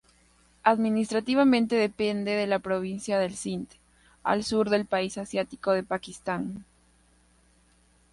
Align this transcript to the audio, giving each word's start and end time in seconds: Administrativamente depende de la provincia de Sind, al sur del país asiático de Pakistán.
Administrativamente 0.63 1.75
depende 1.75 2.31
de 2.31 2.47
la 2.47 2.57
provincia 2.57 3.19
de 3.19 3.29
Sind, 3.29 3.67
al 4.23 4.43
sur 4.43 4.71
del 4.71 4.87
país 4.87 5.19
asiático 5.19 5.73
de 5.73 5.83
Pakistán. 5.83 6.65